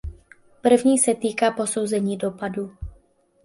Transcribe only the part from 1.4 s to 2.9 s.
posouzení dopadu.